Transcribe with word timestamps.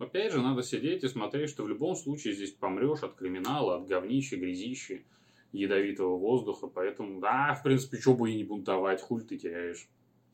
опять 0.00 0.32
же, 0.32 0.40
надо 0.40 0.62
сидеть 0.62 1.04
и 1.04 1.08
смотреть, 1.08 1.50
что 1.50 1.64
в 1.64 1.68
любом 1.68 1.94
случае 1.94 2.34
здесь 2.34 2.52
помрешь 2.52 3.02
от 3.02 3.14
криминала, 3.14 3.76
от 3.76 3.86
говнища, 3.86 4.36
грязищи, 4.36 5.04
ядовитого 5.52 6.16
воздуха. 6.16 6.66
Поэтому, 6.66 7.20
да, 7.20 7.54
в 7.54 7.62
принципе, 7.62 7.98
что 7.98 8.14
бы 8.14 8.30
и 8.30 8.36
не 8.36 8.44
бунтовать, 8.44 9.02
хуль 9.02 9.24
ты 9.24 9.36
теряешь. 9.36 9.88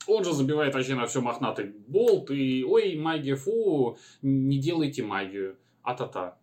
Он 0.07 0.25
же 0.25 0.33
забивает 0.33 0.75
вообще 0.75 0.95
на 0.95 1.07
все 1.07 1.21
мохнатый 1.21 1.73
болт 1.87 2.31
и, 2.31 2.65
ой, 2.65 2.95
магия, 2.97 3.37
фу, 3.37 3.97
не 4.23 4.59
делайте 4.59 5.03
магию, 5.03 5.57
а-та-та. 5.83 6.39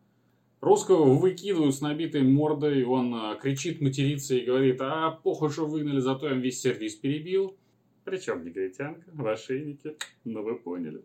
Русского 0.62 1.16
выкидывают 1.16 1.76
с 1.76 1.82
набитой 1.82 2.22
мордой, 2.22 2.84
он 2.84 3.14
а, 3.16 3.36
кричит, 3.36 3.82
матерится 3.82 4.36
и 4.36 4.46
говорит, 4.46 4.80
а 4.80 5.12
похуй, 5.12 5.50
что 5.50 5.66
выгнали, 5.66 6.00
зато 6.00 6.28
я 6.28 6.36
весь 6.36 6.62
сервис 6.62 6.96
перебил. 6.96 7.56
Причем 8.04 8.44
негритянка 8.44 9.10
в 9.12 9.28
ошейнике, 9.28 9.96
ну 10.24 10.44
вы 10.44 10.56
поняли. 10.56 11.02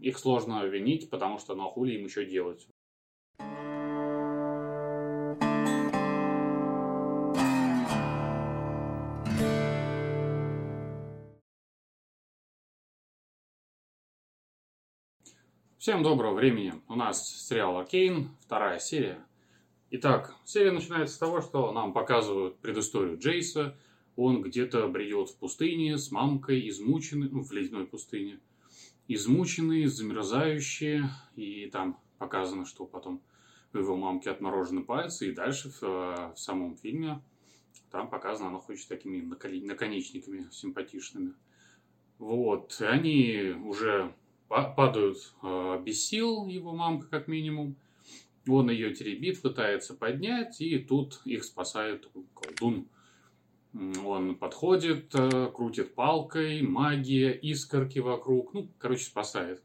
Их 0.00 0.18
сложно 0.18 0.64
винить, 0.64 1.10
потому 1.10 1.38
что 1.38 1.54
ну 1.54 1.66
а 1.66 1.70
хули 1.70 1.94
им 1.94 2.04
еще 2.04 2.24
делать. 2.24 2.66
Всем 15.76 16.02
доброго 16.02 16.34
времени. 16.34 16.74
У 16.88 16.94
нас 16.94 17.46
сериал 17.46 17.78
Аркейн, 17.78 18.30
вторая 18.40 18.78
серия. 18.78 19.18
Итак, 19.90 20.34
серия 20.44 20.72
начинается 20.72 21.14
с 21.14 21.18
того, 21.18 21.42
что 21.42 21.72
нам 21.72 21.92
показывают 21.92 22.58
предысторию 22.58 23.18
Джейса. 23.18 23.76
Он 24.16 24.40
где-то 24.42 24.86
бредет 24.88 25.30
в 25.30 25.36
пустыне 25.36 25.98
с 25.98 26.10
мамкой, 26.10 26.68
измученный, 26.68 27.28
ну, 27.30 27.42
в 27.42 27.52
ледяной 27.52 27.86
пустыне. 27.86 28.40
Измученный, 29.12 29.86
замерзающий. 29.86 31.02
И 31.34 31.66
там 31.66 31.98
показано, 32.18 32.64
что 32.64 32.86
потом 32.86 33.20
у 33.72 33.78
его 33.78 33.96
мамки 33.96 34.28
отморожены 34.28 34.84
пальцы. 34.84 35.28
И 35.28 35.32
дальше 35.32 35.70
в, 35.70 35.82
в 35.82 36.36
самом 36.36 36.76
фильме 36.76 37.20
там 37.90 38.08
показано, 38.08 38.50
она 38.50 38.58
хочет 38.60 38.86
такими 38.86 39.20
наконечниками 39.20 40.46
симпатичными. 40.52 41.34
Вот. 42.18 42.80
И 42.80 42.84
они 42.84 43.54
уже 43.64 44.14
падают 44.48 45.34
э, 45.42 45.82
без 45.84 46.06
сил, 46.06 46.46
его 46.46 46.72
мамка 46.72 47.08
как 47.08 47.26
минимум. 47.26 47.74
Он 48.46 48.70
ее 48.70 48.94
теребит, 48.94 49.42
пытается 49.42 49.94
поднять, 49.94 50.60
и 50.60 50.78
тут 50.78 51.20
их 51.24 51.42
спасает 51.42 52.08
колдун. 52.34 52.86
Он 53.72 54.34
подходит, 54.34 55.14
э, 55.14 55.50
крутит 55.54 55.94
палкой, 55.94 56.62
магия, 56.62 57.30
искорки 57.32 58.00
вокруг. 58.00 58.52
Ну, 58.52 58.68
короче, 58.78 59.04
спасает. 59.04 59.62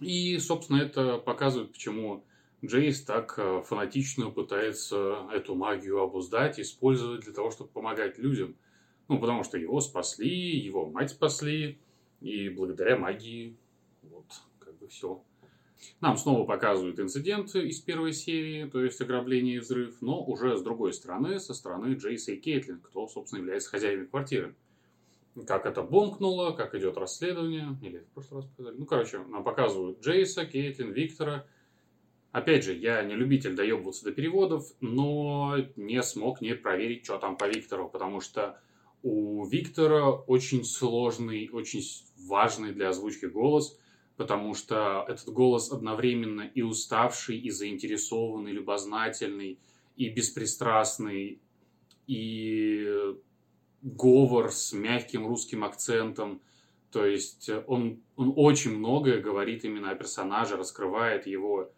И, 0.00 0.38
собственно, 0.38 0.78
это 0.78 1.18
показывает, 1.18 1.72
почему 1.72 2.24
Джейс 2.64 3.02
так 3.02 3.34
э, 3.38 3.62
фанатично 3.66 4.30
пытается 4.30 5.28
эту 5.32 5.54
магию 5.54 6.00
обуздать, 6.00 6.58
использовать 6.58 7.20
для 7.20 7.34
того, 7.34 7.50
чтобы 7.50 7.70
помогать 7.70 8.18
людям. 8.18 8.56
Ну, 9.08 9.18
потому 9.18 9.44
что 9.44 9.58
его 9.58 9.80
спасли, 9.80 10.56
его 10.58 10.86
мать 10.86 11.10
спасли, 11.10 11.78
и 12.20 12.48
благодаря 12.48 12.96
магии 12.96 13.56
вот, 14.02 14.26
как 14.58 14.76
бы 14.78 14.88
все. 14.88 15.22
Нам 16.00 16.16
снова 16.16 16.44
показывают 16.44 16.98
инцидент 16.98 17.54
из 17.54 17.80
первой 17.80 18.12
серии, 18.12 18.64
то 18.66 18.82
есть 18.82 19.00
ограбление 19.00 19.56
и 19.56 19.58
взрыв, 19.58 19.96
но 20.00 20.22
уже 20.22 20.56
с 20.56 20.62
другой 20.62 20.92
стороны, 20.92 21.38
со 21.38 21.54
стороны 21.54 21.94
Джейса 21.94 22.32
и 22.32 22.36
Кейтлин, 22.36 22.80
кто, 22.80 23.06
собственно, 23.08 23.40
является 23.40 23.70
хозяевами 23.70 24.06
квартиры. 24.06 24.54
Как 25.46 25.66
это 25.66 25.82
бомкнуло, 25.82 26.52
как 26.52 26.74
идет 26.74 26.96
расследование, 26.96 27.76
или 27.82 27.98
в 27.98 28.06
прошлый 28.14 28.40
раз 28.40 28.50
показали. 28.50 28.76
Ну, 28.78 28.86
короче, 28.86 29.18
нам 29.18 29.44
показывают 29.44 30.00
Джейса, 30.00 30.46
Кейтлин, 30.46 30.92
Виктора. 30.92 31.46
Опять 32.32 32.64
же, 32.64 32.74
я 32.74 33.02
не 33.02 33.14
любитель 33.14 33.54
доебываться 33.54 34.04
до 34.04 34.12
переводов, 34.12 34.66
но 34.80 35.56
не 35.76 36.02
смог 36.02 36.40
не 36.40 36.54
проверить, 36.54 37.04
что 37.04 37.18
там 37.18 37.36
по 37.36 37.48
Виктору, 37.48 37.88
потому 37.88 38.20
что 38.20 38.60
у 39.02 39.44
Виктора 39.46 40.10
очень 40.10 40.64
сложный, 40.64 41.50
очень 41.52 41.82
важный 42.26 42.72
для 42.72 42.90
озвучки 42.90 43.26
голос– 43.26 43.78
потому 44.16 44.54
что 44.54 45.04
этот 45.08 45.28
голос 45.28 45.70
одновременно 45.70 46.42
и 46.42 46.62
уставший, 46.62 47.38
и 47.38 47.50
заинтересованный, 47.50 48.52
любознательный, 48.52 49.58
и 49.96 50.08
беспристрастный, 50.08 51.40
и 52.06 53.14
говор 53.82 54.50
с 54.50 54.72
мягким 54.72 55.26
русским 55.26 55.64
акцентом. 55.64 56.40
То 56.90 57.04
есть 57.04 57.50
он, 57.66 58.02
он 58.16 58.32
очень 58.36 58.76
многое 58.76 59.20
говорит 59.20 59.64
именно 59.64 59.90
о 59.90 59.94
персонаже, 59.94 60.56
раскрывает 60.56 61.26
его. 61.26 61.70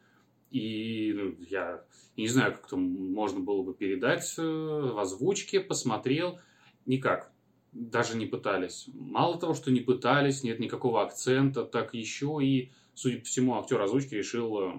И 0.50 1.12
ну, 1.14 1.34
я 1.50 1.84
не 2.16 2.28
знаю, 2.28 2.54
как 2.54 2.66
это 2.66 2.76
можно 2.76 3.40
было 3.40 3.62
бы 3.62 3.74
передать 3.74 4.34
э, 4.38 4.42
в 4.42 4.98
озвучке, 4.98 5.60
посмотрел. 5.60 6.38
Никак 6.86 7.32
даже 7.72 8.16
не 8.16 8.26
пытались. 8.26 8.88
Мало 8.94 9.38
того, 9.38 9.54
что 9.54 9.70
не 9.70 9.80
пытались, 9.80 10.42
нет 10.42 10.58
никакого 10.58 11.02
акцента, 11.02 11.64
так 11.64 11.94
еще 11.94 12.38
и, 12.42 12.72
судя 12.94 13.18
по 13.18 13.24
всему, 13.24 13.58
актер 13.58 13.80
озвучки 13.80 14.14
решил 14.14 14.60
э, 14.60 14.72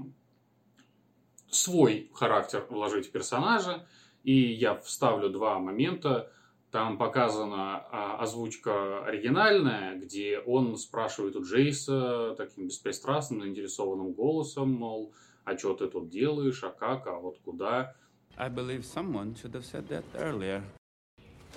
свой 1.49 2.09
характер 2.13 2.65
вложить 2.69 3.07
в 3.07 3.11
персонажа. 3.11 3.85
И 4.23 4.33
я 4.33 4.75
вставлю 4.75 5.29
два 5.29 5.59
момента. 5.59 6.31
Там 6.71 6.99
показана 6.99 7.77
а, 7.91 8.17
озвучка 8.21 9.03
оригинальная, 9.03 9.95
где 9.95 10.37
он 10.39 10.77
спрашивает 10.77 11.35
у 11.35 11.43
Джейса 11.43 12.35
таким 12.37 12.67
беспристрастным, 12.67 13.41
заинтересованным 13.41 14.13
голосом, 14.13 14.73
мол, 14.73 15.11
а 15.45 15.57
что 15.57 15.73
ты 15.73 15.87
тут 15.87 16.09
делаешь, 16.09 16.63
а 16.63 16.69
как, 16.69 17.07
а 17.07 17.13
вот 17.13 17.39
куда. 17.39 17.95
I 18.37 18.49
believe 18.49 18.85
someone 18.85 19.35
should 19.35 19.53
have 19.53 19.65
said 19.65 19.87
that 19.89 20.03
earlier. 20.15 20.61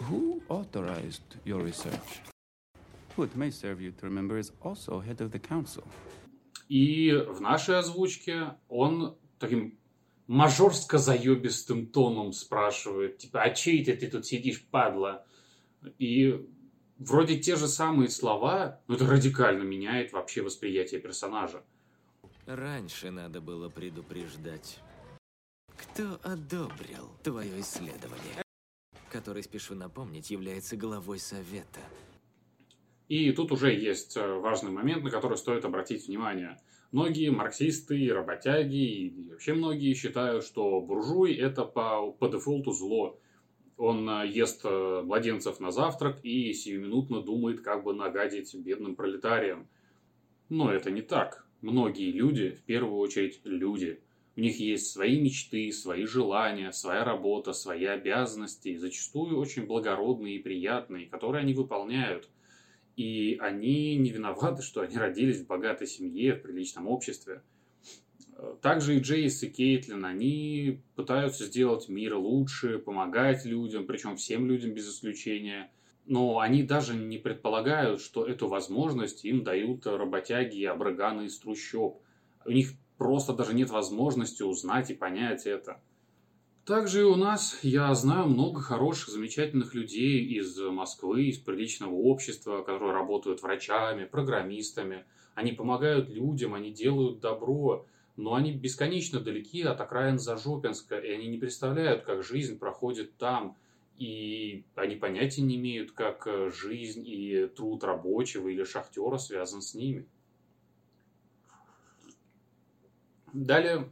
Who 0.01 0.43
authorized 0.49 1.37
your 1.45 1.63
research? 1.63 2.21
Who 3.17 3.25
it 3.25 3.37
may 3.37 3.51
serve 3.51 3.81
you 3.81 3.93
to 3.93 4.07
remember 4.07 4.39
is 4.39 4.53
also 4.63 5.01
head 5.01 5.21
of 5.21 5.31
the 5.31 5.39
council. 5.39 5.85
И 6.69 7.13
в 7.13 7.41
нашей 7.41 7.79
озвучке 7.79 8.57
он 8.69 9.17
таким 9.39 9.79
мажорско-заебистым 10.27 11.87
тоном 11.87 12.33
спрашивает, 12.33 13.19
типа, 13.19 13.43
а 13.43 13.51
чей 13.51 13.85
ты, 13.85 13.95
ты 13.95 14.09
тут 14.09 14.25
сидишь, 14.25 14.65
падла? 14.71 15.27
И 15.99 16.49
вроде 16.99 17.39
те 17.39 17.57
же 17.57 17.69
самые 17.69 18.09
слова, 18.09 18.81
но 18.89 18.95
это 18.95 19.07
радикально 19.07 19.63
меняет 19.63 20.13
вообще 20.13 20.43
восприятие 20.43 21.01
персонажа. 21.01 21.63
Раньше 22.47 23.11
надо 23.11 23.41
было 23.41 23.69
предупреждать. 23.69 24.79
Кто 25.77 26.19
одобрил 26.23 27.11
твое 27.23 27.61
исследование? 27.61 28.43
Который, 29.13 29.43
спешу 29.43 29.75
напомнить, 29.75 30.31
является 30.31 30.77
главой 30.77 31.19
Совета. 31.19 31.81
И 33.09 33.31
тут 33.33 33.53
уже 33.53 33.75
есть 33.75 34.17
э, 34.17 34.27
важный 34.39 34.71
момент, 34.71 35.05
на 35.05 35.11
который 35.11 35.37
стоит 35.37 35.67
обратить 35.67 36.09
внимание. 36.09 36.57
Многие 36.93 37.31
марксисты, 37.31 38.13
работяги 38.13 38.75
и 38.75 39.31
вообще 39.31 39.53
многие 39.53 39.93
считают, 39.95 40.45
что 40.45 40.81
буржуй– 40.81 41.35
это 41.49 41.65
по, 41.67 42.11
по 42.13 42.29
дефолту 42.29 42.73
зло. 42.73 43.21
Он 43.77 44.09
э, 44.09 44.29
ест 44.29 44.63
э, 44.65 45.03
младенцев 45.05 45.61
на 45.61 45.71
завтрак 45.71 46.25
и 46.25 46.53
сиюминутно 46.55 47.23
думает, 47.23 47.61
как 47.61 47.85
бы 47.85 47.93
нагадить 47.93 48.55
бедным 48.55 48.97
пролетариям. 48.97 49.69
Но 50.49 50.73
это 50.73 50.91
не 50.91 51.03
так. 51.03 51.47
Многие 51.61 52.13
люди, 52.13 52.51
в 52.51 52.63
первую 52.63 52.97
очередь 52.97 53.43
люди– 53.45 54.01
у 54.35 54.41
них 54.41 54.59
есть 54.59 54.91
свои 54.91 55.21
мечты, 55.21 55.71
свои 55.73 56.07
желания, 56.07 56.73
своя 56.73 57.05
работа, 57.05 57.53
свои 57.53 57.85
обязанности, 57.85 58.77
зачастую 58.77 59.39
очень 59.39 59.67
благородные 59.67 60.37
и 60.37 60.43
приятные, 60.43 61.07
которые 61.07 61.43
они 61.43 61.53
выполняют. 61.53 62.31
И 62.97 63.37
они 63.41 63.97
не 63.97 64.11
виноваты, 64.11 64.63
что 64.63 64.81
они 64.81 64.97
родились 64.97 65.41
в 65.41 65.47
богатой 65.47 65.87
семье, 65.87 66.35
в 66.35 66.43
приличном 66.43 66.89
обществе. 66.89 67.43
Также 68.61 68.97
и 68.97 69.01
Джейс, 69.01 69.43
и 69.43 69.51
Кейтлин, 69.51 70.05
они 70.05 70.81
пытаются 70.97 71.45
сделать 71.45 71.89
мир 71.89 72.17
лучше, 72.17 72.79
помогать 72.79 73.45
людям, 73.45 73.87
причем 73.87 74.17
всем 74.17 74.47
людям 74.47 74.73
без 74.73 74.89
исключения. 74.89 75.71
Но 76.07 76.41
они 76.41 76.63
даже 76.63 76.95
не 76.95 77.19
предполагают, 77.19 78.01
что 78.01 78.27
эту 78.27 78.49
возможность 78.49 79.25
им 79.25 79.45
дают 79.45 79.87
работяги 79.87 80.57
и 80.57 80.65
абраганы 80.65 81.27
из 81.27 81.39
трущоб. 81.39 82.03
У 82.45 82.51
них 82.51 82.73
просто 83.03 83.33
даже 83.33 83.55
нет 83.55 83.71
возможности 83.71 84.43
узнать 84.43 84.91
и 84.91 84.95
понять 84.95 85.47
это. 85.47 85.81
Также 86.65 87.01
и 87.01 87.05
у 87.05 87.17
нас 87.17 87.59
я 87.63 87.93
знаю 87.95 88.29
много 88.29 88.61
хороших, 88.61 89.09
замечательных 89.09 89.75
людей 89.75 90.25
из 90.25 90.57
Москвы, 90.59 91.25
из 91.25 91.39
приличного 91.39 91.93
общества, 91.93 92.63
которые 92.63 92.93
работают 92.93 93.43
врачами, 93.43 94.05
программистами. 94.05 95.05
Они 95.35 95.51
помогают 95.51 96.09
людям, 96.09 96.55
они 96.55 96.71
делают 96.71 97.19
добро, 97.19 97.87
но 98.17 98.35
они 98.35 98.53
бесконечно 98.53 99.19
далеки 99.19 99.63
от 99.63 99.81
окраин 99.81 100.21
Зажопинска, 100.21 100.97
и 100.97 101.11
они 101.11 101.27
не 101.27 101.39
представляют, 101.39 102.05
как 102.05 102.23
жизнь 102.23 102.59
проходит 102.61 103.17
там. 103.17 103.57
И 103.99 104.65
они 104.77 104.95
понятия 104.95 105.43
не 105.43 105.57
имеют, 105.57 105.91
как 105.91 106.29
жизнь 106.55 107.03
и 107.05 107.49
труд 107.49 107.83
рабочего 107.83 108.49
или 108.49 108.63
шахтера 108.63 109.19
связан 109.19 109.63
с 109.63 109.75
ними. 109.75 110.07
Далее 113.33 113.89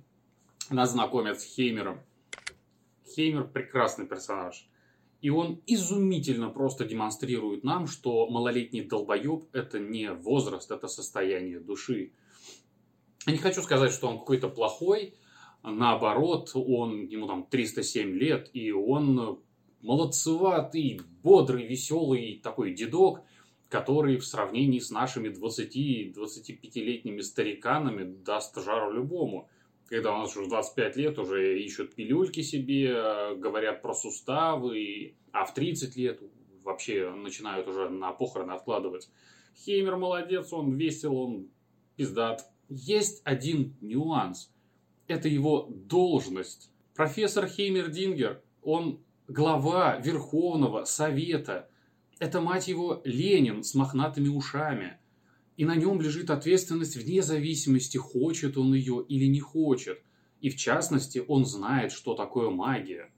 нас 0.69 0.93
знакомят 0.93 1.41
с 1.41 1.45
Хеймером. 1.45 2.01
Хеймер 3.15 3.45
прекрасный 3.45 4.07
персонаж. 4.07 4.69
И 5.23 5.31
он 5.31 5.63
изумительно 5.67 6.51
просто 6.51 6.85
демонстрирует 6.85 7.65
нам, 7.65 7.87
что 7.87 8.29
малолетний 8.29 8.83
долбоеб 8.83 9.49
это 9.53 9.79
не 9.79 10.13
возраст, 10.13 10.71
это 10.71 10.89
состояние 10.89 11.61
души. 11.61 12.13
Я 13.27 13.33
не 13.33 13.39
хочу 13.39 13.63
сказать, 13.63 13.93
что 13.93 14.09
он 14.09 14.19
какой-то 14.19 14.49
плохой, 14.49 15.15
наоборот, 15.63 16.51
он, 16.55 17.07
ему 17.07 17.27
там 17.27 17.47
307 17.47 18.13
лет, 18.13 18.51
и 18.55 18.73
он 18.73 19.41
молодцеватый, 19.83 21.01
бодрый, 21.23 21.67
веселый 21.67 22.41
такой 22.43 22.73
дедок, 22.75 23.23
который 23.71 24.19
в 24.19 24.27
сравнении 24.27 24.81
с 24.81 24.91
нашими 24.91 25.29
20-25-летними 25.29 27.21
стариканами 27.21 28.05
даст 28.05 28.63
жару 28.63 28.93
любому 28.93 29.49
когда 29.91 30.15
у 30.15 30.19
нас 30.19 30.37
уже 30.37 30.49
25 30.49 30.97
лет, 30.97 31.19
уже 31.19 31.61
ищут 31.61 31.97
пилюльки 31.97 32.43
себе, 32.43 33.35
говорят 33.35 33.83
про 33.83 33.93
суставы, 33.93 35.17
а 35.33 35.45
в 35.45 35.53
30 35.53 35.97
лет 35.97 36.21
вообще 36.63 37.11
начинают 37.11 37.67
уже 37.67 37.89
на 37.89 38.13
похороны 38.13 38.53
откладывать. 38.53 39.11
Хеймер 39.57 39.97
молодец, 39.97 40.53
он 40.53 40.77
весел, 40.77 41.17
он 41.17 41.49
пиздат. 41.97 42.49
Есть 42.69 43.21
один 43.25 43.77
нюанс. 43.81 44.53
Это 45.09 45.29
его 45.29 45.69
должность. 45.69 46.71
Профессор 46.95 47.49
Хеймер 47.49 47.89
Дингер, 47.91 48.41
он 48.63 49.01
глава 49.27 49.97
Верховного 49.97 50.85
Совета. 50.85 51.69
Это, 52.21 52.41
мать 52.41 52.69
его, 52.69 53.01
Ленин 53.05 53.65
с 53.65 53.75
мохнатыми 53.75 54.29
ушами 54.29 54.99
и 55.57 55.65
на 55.65 55.75
нем 55.75 56.01
лежит 56.01 56.31
ответственность 56.31 56.97
вне 56.97 57.23
зависимости, 57.23 57.97
хочет 57.97 58.57
он 58.57 58.73
ее 58.73 59.05
или 59.09 59.27
не 59.27 59.41
хочет. 59.41 60.03
И 60.41 60.49
в 60.49 60.57
частности, 60.57 61.23
он 61.29 61.45
знает, 61.45 61.93
что 61.93 62.15
такое 62.15 62.51
магия. 62.51 63.11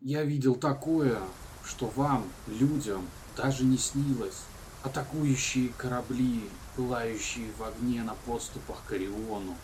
Я 0.00 0.24
видел 0.24 0.54
такое, 0.54 1.18
что 1.64 1.86
вам, 1.96 2.24
людям, 2.46 3.06
даже 3.36 3.64
не 3.64 3.78
снилось. 3.78 4.42
Атакующие 4.82 5.70
корабли, 5.76 6.40
пылающие 6.76 7.50
в 7.58 7.62
огне 7.64 8.02
на 8.02 8.14
подступах 8.26 8.82
к 8.86 8.92
Ориону. 8.92 9.54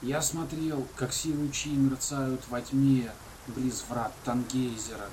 Я 0.00 0.22
смотрел, 0.22 0.86
как 0.96 1.12
силы 1.12 1.50
Чи 1.50 1.70
мерцают 1.70 2.40
во 2.48 2.62
тьме, 2.62 3.10
близ 3.48 3.84
врат 3.88 4.12
Тангейзера. 4.24 5.08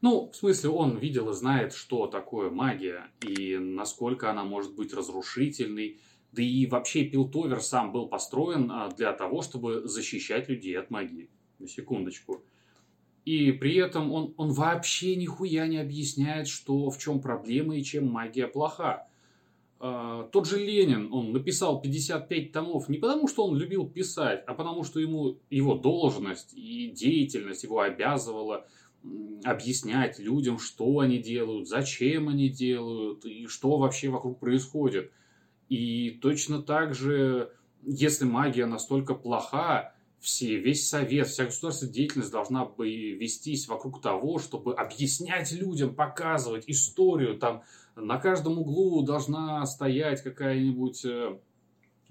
Ну, 0.00 0.30
в 0.30 0.36
смысле, 0.36 0.70
он 0.70 0.96
видел 0.98 1.30
и 1.30 1.34
знает, 1.34 1.72
что 1.72 2.06
такое 2.06 2.50
магия, 2.50 3.10
и 3.26 3.58
насколько 3.58 4.30
она 4.30 4.44
может 4.44 4.74
быть 4.76 4.94
разрушительной. 4.94 5.98
Да 6.30 6.42
и 6.42 6.66
вообще 6.66 7.04
Пилтовер 7.04 7.60
сам 7.60 7.90
был 7.90 8.06
построен 8.06 8.70
а, 8.70 8.90
для 8.90 9.12
того, 9.12 9.42
чтобы 9.42 9.88
защищать 9.88 10.48
людей 10.48 10.78
от 10.78 10.90
магии. 10.90 11.30
На 11.58 11.66
секундочку. 11.66 12.44
И 13.24 13.50
при 13.52 13.74
этом 13.74 14.12
он, 14.12 14.34
он 14.36 14.52
вообще 14.52 15.16
нихуя 15.16 15.66
не 15.66 15.78
объясняет, 15.78 16.48
что 16.48 16.90
в 16.90 16.98
чем 16.98 17.20
проблема 17.20 17.76
и 17.76 17.82
чем 17.82 18.06
магия 18.06 18.46
плоха. 18.46 19.08
Uh, 19.80 20.28
тот 20.30 20.48
же 20.48 20.58
Ленин, 20.58 21.12
он 21.12 21.32
написал 21.32 21.80
55 21.80 22.52
томов 22.52 22.88
не 22.88 22.98
потому, 22.98 23.28
что 23.28 23.46
он 23.46 23.56
любил 23.56 23.86
писать, 23.86 24.42
а 24.46 24.54
потому, 24.54 24.82
что 24.82 24.98
ему 24.98 25.38
его 25.50 25.74
должность 25.74 26.52
и 26.54 26.90
деятельность 26.90 27.62
его 27.64 27.80
обязывала 27.80 28.66
объяснять 29.44 30.18
людям, 30.18 30.58
что 30.58 30.98
они 30.98 31.18
делают, 31.18 31.68
зачем 31.68 32.28
они 32.28 32.48
делают 32.48 33.24
и 33.24 33.46
что 33.46 33.78
вообще 33.78 34.08
вокруг 34.08 34.40
происходит. 34.40 35.12
И 35.68 36.18
точно 36.22 36.62
так 36.62 36.94
же, 36.94 37.52
если 37.82 38.24
магия 38.24 38.66
настолько 38.66 39.14
плоха, 39.14 39.94
все, 40.20 40.56
весь 40.58 40.88
совет, 40.88 41.28
вся 41.28 41.44
государственная 41.44 41.92
деятельность 41.92 42.32
должна 42.32 42.64
бы 42.64 42.90
вестись 42.90 43.68
вокруг 43.68 44.00
того, 44.00 44.38
чтобы 44.38 44.74
объяснять 44.74 45.52
людям, 45.52 45.94
показывать 45.94 46.64
историю. 46.66 47.38
Там 47.38 47.62
на 47.94 48.18
каждом 48.18 48.58
углу 48.58 49.02
должна 49.02 49.64
стоять 49.66 50.22
какая-нибудь 50.22 51.04
э, 51.04 51.38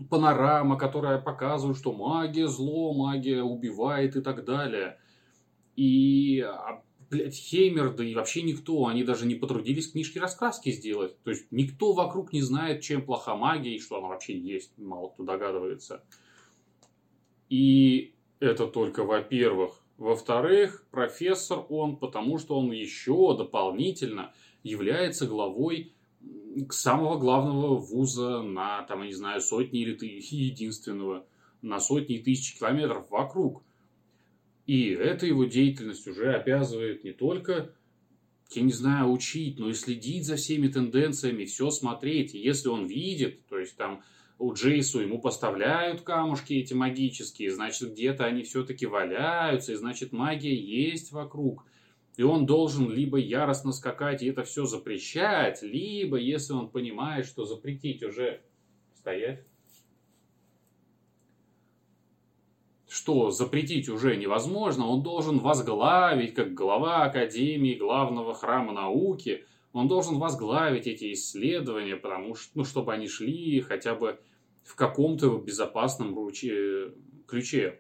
панорама, 0.10 0.78
которая 0.78 1.20
показывает, 1.20 1.78
что 1.78 1.92
магия 1.92 2.48
зло, 2.48 2.94
магия 2.94 3.44
убивает 3.44 4.16
и 4.16 4.22
так 4.22 4.46
далее. 4.46 5.00
И, 5.78 6.42
а, 6.42 6.84
блядь, 7.10 7.36
Хеймер, 7.36 7.94
да 7.94 8.04
и 8.04 8.16
вообще 8.16 8.42
никто, 8.42 8.88
они 8.88 9.04
даже 9.04 9.26
не 9.26 9.36
потрудились 9.36 9.92
книжки-раскраски 9.92 10.72
сделать. 10.72 11.18
То 11.24 11.30
есть, 11.30 11.46
никто 11.52 11.94
вокруг 11.94 12.34
не 12.34 12.42
знает, 12.42 12.82
чем 12.82 13.06
плоха 13.06 13.36
магия 13.36 13.76
и 13.76 13.80
что 13.80 14.00
она 14.00 14.08
вообще 14.08 14.38
есть. 14.38 14.78
Мало 14.78 15.10
кто 15.10 15.24
догадывается. 15.24 16.04
И 17.50 18.16
это 18.40 18.68
только 18.68 19.04
во-первых. 19.04 19.84
Во-вторых, 19.98 20.86
профессор 20.92 21.66
он, 21.70 21.98
потому 21.98 22.38
что 22.40 22.60
он 22.60 22.72
еще 22.72 23.36
дополнительно 23.38 24.34
является 24.64 25.26
главой 25.26 25.94
самого 26.72 27.18
главного 27.18 27.78
вуза 27.78 28.42
на, 28.42 28.82
там, 28.84 29.02
я 29.02 29.08
не 29.08 29.14
знаю, 29.14 29.42
сотни 29.42 29.82
или 29.82 29.98
единственного 30.02 31.26
на 31.62 31.80
сотни 31.80 32.18
и 32.18 32.24
тысячи 32.24 32.58
километров 32.58 33.10
вокруг. 33.10 33.64
И 34.68 34.90
эта 34.90 35.26
его 35.26 35.46
деятельность 35.46 36.06
уже 36.08 36.34
обязывает 36.34 37.06
не 37.06 37.14
только, 37.14 37.74
я 38.52 38.62
не 38.62 38.74
знаю, 38.74 39.12
учить, 39.12 39.58
но 39.58 39.70
и 39.70 39.74
следить 39.74 40.26
за 40.26 40.36
всеми 40.36 40.68
тенденциями, 40.68 41.46
все 41.46 41.72
смотреть. 41.72 42.36
И 42.36 42.40
если 42.40 42.68
он 42.68 42.86
видит, 42.86 43.48
то 43.48 43.58
есть 43.58 43.78
там 43.78 44.04
у 44.38 44.54
Джейсу 44.54 45.00
ему 45.00 45.20
поставляют 45.20 46.02
камушки 46.02 46.54
эти 46.54 46.74
магические, 46.74 47.52
значит, 47.52 47.94
где-то 47.94 48.26
они 48.26 48.44
все-таки 48.44 48.86
валяются, 48.86 49.72
и 49.72 49.76
значит, 49.76 50.12
магия 50.12 50.56
есть 50.56 51.14
вокруг. 51.14 51.66
И 52.18 52.24
он 52.24 52.46
должен 52.46 52.92
либо 52.92 53.18
яростно 53.18 53.72
скакать 53.72 54.22
и 54.22 54.28
это 54.28 54.44
все 54.44 54.66
запрещать, 54.66 55.62
либо, 55.62 56.18
если 56.18 56.52
он 56.54 56.70
понимает, 56.70 57.26
что 57.26 57.46
запретить 57.46 58.04
уже 58.04 58.42
стоять, 58.96 59.46
что 62.98 63.30
запретить 63.30 63.90
уже 63.90 64.18
невозможно, 64.18 64.88
он 64.88 65.04
должен 65.04 65.38
возглавить, 65.38 66.34
как 66.34 66.56
глава 66.56 67.04
Академии 67.04 67.76
главного 67.76 68.34
храма 68.34 68.74
науки, 68.74 69.46
он 69.72 69.88
должен 69.88 70.18
возглавить 70.18 70.88
эти 70.88 71.14
исследования, 71.14 71.96
потому 71.96 72.34
что, 72.34 72.50
ну, 72.56 72.66
чтобы 72.66 72.92
они 72.92 73.08
шли 73.08 73.62
хотя 73.62 73.94
бы 73.94 74.20
в 74.64 74.74
каком-то 74.74 75.38
безопасном 75.38 76.16
руче, 76.16 76.92
ключе. 77.28 77.80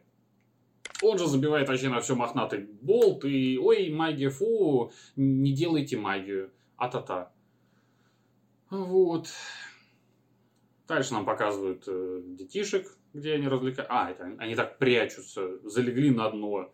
Он 1.01 1.17
же 1.17 1.25
забивает 1.25 1.67
вообще 1.67 1.89
на 1.89 1.99
все 1.99 2.15
мохнатый 2.15 2.59
болт 2.59 3.25
и 3.25 3.57
ой, 3.57 3.89
магия, 3.89 4.29
фу, 4.29 4.91
не 5.15 5.51
делайте 5.51 5.97
магию, 5.97 6.51
а-та-та. 6.75 7.31
Вот. 8.69 9.29
Дальше 10.87 11.13
нам 11.13 11.25
показывают 11.25 11.85
э, 11.87 12.21
детишек, 12.23 12.96
где 13.13 13.33
они 13.33 13.47
развлекаются. 13.47 13.93
А, 13.93 14.11
это 14.11 14.35
они 14.37 14.55
так 14.55 14.77
прячутся, 14.77 15.59
залегли 15.67 16.11
на 16.11 16.29
дно. 16.29 16.71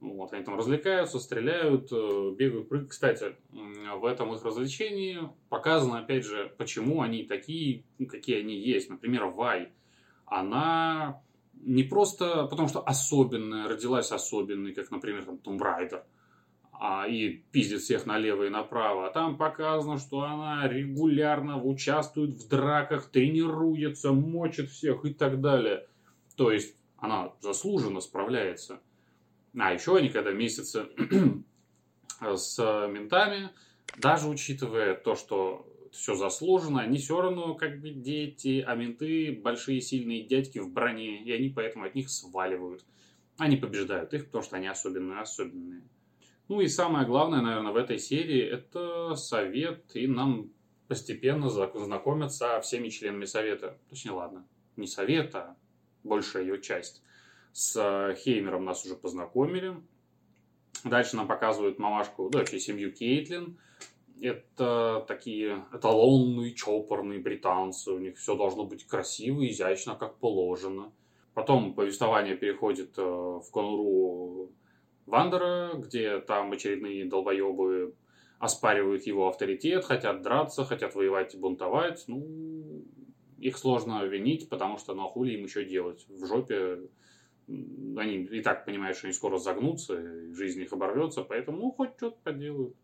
Вот, 0.00 0.32
они 0.32 0.44
там 0.44 0.56
развлекаются, 0.56 1.18
стреляют, 1.18 1.90
э, 1.90 2.34
бегают, 2.36 2.68
прыгают. 2.68 2.90
Кстати, 2.90 3.36
в 3.50 4.04
этом 4.04 4.34
их 4.34 4.44
развлечении 4.44 5.18
показано, 5.48 6.00
опять 6.00 6.26
же, 6.26 6.52
почему 6.58 7.00
они 7.00 7.24
такие, 7.24 7.84
какие 8.08 8.40
они 8.40 8.54
есть. 8.54 8.90
Например, 8.90 9.24
Вай. 9.26 9.72
Она 10.26 11.22
не 11.54 11.84
просто 11.84 12.46
потому, 12.46 12.68
что 12.68 12.80
особенная, 12.80 13.68
родилась 13.68 14.12
особенной, 14.12 14.74
как, 14.74 14.90
например, 14.90 15.24
там, 15.24 15.36
Tomb 15.36 15.58
Raider– 15.58 16.02
а, 16.78 17.06
и 17.06 17.30
пиздит 17.52 17.80
всех 17.80 18.06
налево 18.06 18.44
и 18.44 18.50
направо. 18.50 19.06
А 19.06 19.10
там 19.10 19.36
показано, 19.36 19.98
что 19.98 20.22
она 20.22 20.66
регулярно 20.68 21.62
участвует 21.62 22.30
в 22.30 22.48
драках, 22.48 23.10
тренируется, 23.10 24.12
мочит 24.12 24.70
всех 24.70 25.04
и 25.04 25.14
так 25.14 25.40
далее. 25.40 25.86
То 26.36 26.50
есть 26.50 26.76
она 26.98 27.32
заслуженно 27.40 28.00
справляется. 28.00 28.80
А 29.56 29.72
еще 29.72 29.96
они, 29.96 30.08
когда 30.08 30.32
месяцы 30.32 30.86
с 32.20 32.58
ментами, 32.58 33.50
даже 33.96 34.28
учитывая 34.28 34.94
то, 34.94 35.14
что 35.14 35.66
все 35.92 36.16
заслужено, 36.16 36.80
они 36.80 36.98
все 36.98 37.20
равно 37.20 37.54
как 37.54 37.80
бы 37.80 37.90
дети, 37.90 38.64
а 38.66 38.74
менты 38.74 39.40
большие 39.42 39.80
сильные 39.80 40.24
дядьки 40.24 40.58
в 40.58 40.72
броне, 40.72 41.22
и 41.22 41.30
они 41.30 41.50
поэтому 41.50 41.84
от 41.84 41.94
них 41.94 42.10
сваливают. 42.10 42.84
Они 43.38 43.56
побеждают 43.56 44.12
их, 44.12 44.26
потому 44.26 44.42
что 44.42 44.56
они 44.56 44.66
особенные, 44.66 45.20
особенные. 45.20 45.82
Ну 46.48 46.60
и 46.60 46.68
самое 46.68 47.06
главное, 47.06 47.40
наверное, 47.40 47.72
в 47.72 47.76
этой 47.76 47.98
серии 47.98 48.42
это 48.42 49.14
совет, 49.14 49.96
и 49.96 50.06
нам 50.06 50.50
постепенно 50.88 51.48
знакомят 51.48 52.32
со 52.32 52.60
всеми 52.60 52.88
членами 52.88 53.24
совета. 53.24 53.78
Точнее, 53.88 54.12
ладно, 54.12 54.46
не 54.76 54.86
совета, 54.86 55.56
большая 56.02 56.42
ее 56.42 56.60
часть. 56.60 57.02
С 57.52 58.14
Хеймером 58.18 58.64
нас 58.64 58.84
уже 58.84 58.94
познакомили. 58.94 59.76
Дальше 60.84 61.16
нам 61.16 61.26
показывают 61.26 61.78
мамашку, 61.78 62.28
да, 62.28 62.40
вообще 62.40 62.60
семью 62.60 62.92
Кейтлин. 62.92 63.58
Это 64.20 65.04
такие 65.08 65.64
эталонные, 65.72 66.54
чопорные 66.54 67.20
британцы. 67.20 67.90
У 67.90 67.98
них 67.98 68.18
все 68.18 68.36
должно 68.36 68.64
быть 68.64 68.86
красиво, 68.86 69.46
изящно, 69.48 69.94
как 69.94 70.18
положено. 70.18 70.92
Потом 71.32 71.74
повествование 71.74 72.36
переходит 72.36 72.94
э, 72.96 73.02
в 73.02 73.46
конуру 73.50 74.52
Вандера, 75.06 75.72
где 75.74 76.20
там 76.20 76.52
очередные 76.52 77.04
долбоебы 77.04 77.94
оспаривают 78.38 79.06
его 79.06 79.28
авторитет, 79.28 79.84
хотят 79.84 80.22
драться, 80.22 80.64
хотят 80.64 80.94
воевать 80.94 81.34
и 81.34 81.38
бунтовать. 81.38 82.04
Ну, 82.06 82.84
их 83.38 83.56
сложно 83.58 84.04
винить, 84.04 84.48
потому 84.48 84.78
что, 84.78 84.94
ну, 84.94 85.08
хули 85.08 85.34
им 85.34 85.44
еще 85.44 85.64
делать? 85.64 86.06
В 86.08 86.26
жопе 86.26 86.88
они 87.46 88.24
и 88.24 88.40
так 88.40 88.64
понимают, 88.64 88.96
что 88.96 89.06
они 89.06 89.14
скоро 89.14 89.38
загнутся, 89.38 90.32
жизнь 90.32 90.62
их 90.62 90.72
оборвется, 90.72 91.22
поэтому, 91.22 91.58
ну, 91.58 91.70
хоть 91.72 91.96
что-то 91.96 92.16
поделают. 92.22 92.74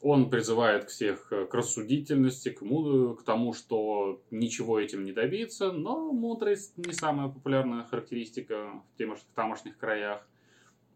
Он 0.00 0.30
призывает 0.30 0.90
всех 0.90 1.28
к 1.28 1.54
рассудительности, 1.54 2.50
к, 2.50 2.62
муд... 2.62 3.20
к 3.20 3.24
тому, 3.24 3.52
что 3.52 4.20
ничего 4.32 4.80
этим 4.80 5.04
не 5.04 5.12
добиться, 5.12 5.70
но 5.70 6.12
мудрость 6.12 6.76
не 6.76 6.92
самая 6.92 7.28
популярная 7.28 7.84
характеристика 7.84 8.82
в 8.98 9.34
тамошних 9.34 9.78
краях. 9.78 10.26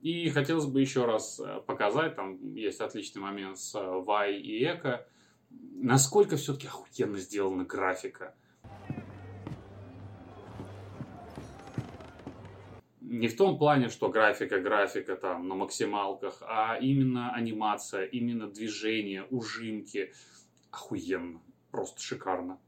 И 0.00 0.28
хотелось 0.30 0.66
бы 0.66 0.80
еще 0.80 1.04
раз 1.04 1.40
э, 1.40 1.60
показать, 1.66 2.16
там 2.16 2.54
есть 2.54 2.80
отличный 2.80 3.22
момент 3.22 3.58
с 3.58 3.74
э, 3.74 3.80
Вай 3.80 4.36
и 4.36 4.64
Эко, 4.64 5.06
насколько 5.50 6.36
все-таки 6.36 6.68
охуенно 6.68 7.18
сделана 7.18 7.64
графика. 7.64 8.34
не 13.06 13.28
в 13.28 13.36
том 13.36 13.56
плане, 13.56 13.88
что 13.88 14.08
графика, 14.08 14.60
графика 14.60 15.16
там 15.16 15.48
на 15.48 15.54
максималках, 15.54 16.42
а 16.42 16.76
именно 16.80 17.32
анимация, 17.32 18.04
именно 18.04 18.48
движение, 18.48 19.24
ужимки. 19.30 20.12
Охуенно. 20.70 21.40
Просто 21.70 22.02
шикарно. 22.02 22.58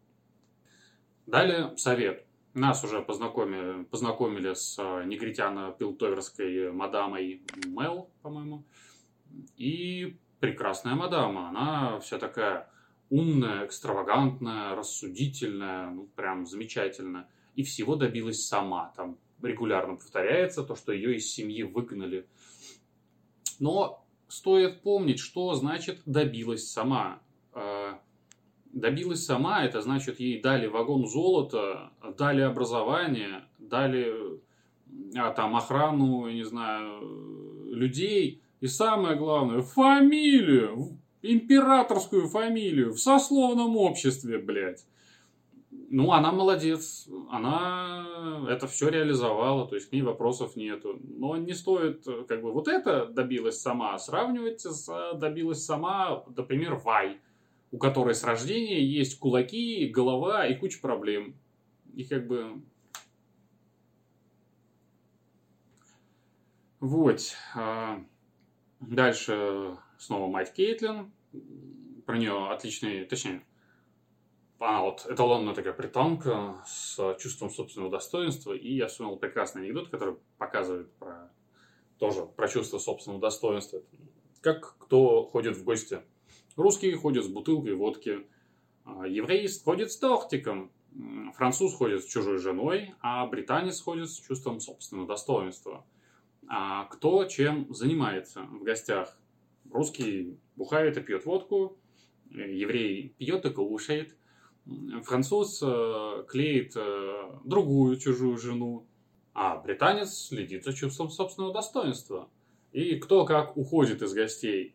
Далее 1.26 1.76
совет. 1.76 2.24
Нас 2.58 2.82
уже 2.82 3.02
познакомили, 3.02 3.84
познакомили 3.84 4.52
с 4.52 4.78
э, 4.78 5.04
негритяно-пилтоверской 5.04 6.72
мадамой 6.72 7.42
Мел, 7.66 8.10
по-моему. 8.22 8.64
И 9.56 10.16
прекрасная 10.40 10.96
мадама. 10.96 11.50
Она 11.50 12.00
вся 12.00 12.18
такая 12.18 12.68
умная, 13.10 13.64
экстравагантная, 13.64 14.74
рассудительная, 14.74 15.90
ну, 15.90 16.08
прям 16.16 16.46
замечательная. 16.46 17.28
И 17.54 17.62
всего 17.62 17.94
добилась 17.94 18.44
сама. 18.44 18.92
Там 18.96 19.18
регулярно 19.40 19.94
повторяется, 19.94 20.64
то, 20.64 20.74
что 20.74 20.92
ее 20.92 21.16
из 21.16 21.32
семьи 21.32 21.62
выгнали. 21.62 22.26
Но 23.60 24.04
стоит 24.26 24.82
помнить, 24.82 25.20
что 25.20 25.54
значит 25.54 26.00
добилась 26.06 26.68
сама. 26.68 27.20
Добилась 28.72 29.24
сама, 29.24 29.64
это 29.64 29.80
значит, 29.80 30.20
ей 30.20 30.40
дали 30.40 30.66
вагон 30.66 31.06
золота, 31.06 31.90
дали 32.16 32.42
образование, 32.42 33.44
дали 33.58 34.40
а, 35.16 35.32
там 35.32 35.56
охрану, 35.56 36.26
я 36.26 36.34
не 36.34 36.44
знаю, 36.44 37.00
людей. 37.70 38.42
И 38.60 38.66
самое 38.66 39.16
главное, 39.16 39.62
фамилию, 39.62 40.98
императорскую 41.22 42.28
фамилию 42.28 42.92
в 42.92 42.98
сословном 42.98 43.76
обществе, 43.76 44.38
блядь. 44.38 44.84
Ну, 45.90 46.12
она 46.12 46.32
молодец, 46.32 47.08
она 47.30 48.46
это 48.48 48.66
все 48.66 48.88
реализовала, 48.88 49.66
то 49.66 49.74
есть 49.74 49.88
к 49.88 49.92
ней 49.92 50.02
вопросов 50.02 50.56
нету. 50.56 50.98
Но 51.02 51.36
не 51.36 51.54
стоит, 51.54 52.04
как 52.26 52.42
бы, 52.42 52.52
вот 52.52 52.68
это 52.68 53.06
добилась 53.06 53.60
сама 53.60 53.98
сравнивать 53.98 54.60
с 54.60 55.14
добилась 55.14 55.64
сама, 55.64 56.24
например, 56.36 56.74
Вай, 56.76 57.20
у 57.70 57.78
которой 57.78 58.14
с 58.14 58.24
рождения 58.24 58.82
есть 58.82 59.18
кулаки, 59.18 59.88
голова 59.88 60.46
и 60.46 60.54
куча 60.54 60.80
проблем. 60.80 61.36
И 61.94 62.04
как 62.04 62.26
бы... 62.26 62.62
Вот. 66.80 67.34
А, 67.54 68.02
дальше 68.80 69.76
снова 69.98 70.30
мать 70.30 70.52
Кейтлин. 70.52 71.12
Про 72.06 72.16
нее 72.16 72.50
отличный, 72.50 73.04
точнее, 73.04 73.42
она 74.58 74.82
вот 74.82 75.06
эталонная 75.08 75.54
такая 75.54 75.74
британка 75.74 76.56
с 76.66 77.16
чувством 77.18 77.50
собственного 77.50 77.90
достоинства. 77.90 78.52
И 78.52 78.74
я 78.74 78.88
вспомнил 78.88 79.16
прекрасный 79.16 79.62
анекдот, 79.62 79.88
который 79.88 80.16
показывает 80.38 80.90
про, 80.94 81.30
тоже 81.98 82.24
про 82.24 82.48
чувство 82.48 82.78
собственного 82.78 83.20
достоинства. 83.20 83.82
Как 84.40 84.76
кто 84.78 85.24
ходит 85.26 85.56
в 85.56 85.64
гости. 85.64 86.00
Русский 86.58 86.92
ходит 86.94 87.24
с 87.24 87.28
бутылкой 87.28 87.74
водки, 87.74 88.26
а 88.84 89.06
еврей 89.06 89.48
ходит 89.64 89.92
с 89.92 89.96
тортиком, 89.96 90.72
француз 91.36 91.72
ходит 91.72 92.02
с 92.02 92.06
чужой 92.06 92.38
женой, 92.38 92.94
а 93.00 93.24
британец 93.28 93.80
ходит 93.80 94.10
с 94.10 94.18
чувством 94.18 94.58
собственного 94.58 95.06
достоинства. 95.06 95.86
А 96.48 96.86
кто 96.86 97.24
чем 97.26 97.72
занимается 97.72 98.42
в 98.42 98.64
гостях? 98.64 99.16
Русский 99.70 100.36
бухает 100.56 100.96
и 100.96 101.00
пьет 101.00 101.26
водку, 101.26 101.78
еврей 102.28 103.14
пьет 103.18 103.44
и 103.44 103.50
кушает, 103.50 104.16
француз 105.04 105.62
э, 105.62 106.24
клеит 106.28 106.72
э, 106.74 107.38
другую 107.44 107.98
чужую 107.98 108.36
жену, 108.36 108.84
а 109.32 109.58
британец 109.58 110.12
следит 110.12 110.64
за 110.64 110.72
чувством 110.72 111.10
собственного 111.10 111.54
достоинства. 111.54 112.28
И 112.72 112.96
кто 112.96 113.24
как 113.24 113.56
уходит 113.56 114.02
из 114.02 114.12
гостей. 114.12 114.74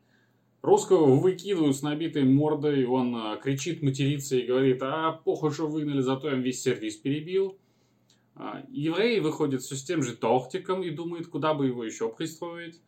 Русского 0.63 1.17
выкидывают 1.17 1.75
с 1.75 1.81
набитой 1.81 2.23
мордой, 2.23 2.85
он 2.85 3.13
э, 3.13 3.37
кричит, 3.43 3.83
матерится 3.83 4.37
и 4.37 4.45
говорит, 4.45 4.81
а 4.81 5.11
похуй, 5.11 5.51
что 5.51 5.67
выгнали, 5.67 5.99
зато 5.99 6.29
я 6.29 6.35
весь 6.35 6.63
сервис 6.63 6.95
перебил. 6.95 7.59
А, 8.35 8.63
еврей 8.69 9.19
выходит 9.19 9.61
все 9.61 9.75
с 9.75 9.83
тем 9.83 10.01
же 10.01 10.15
тортиком 10.15 10.81
и 10.81 10.89
думает, 10.89 11.27
куда 11.27 11.53
бы 11.53 11.67
его 11.67 11.83
еще 11.83 12.09
пристроить. 12.09 12.81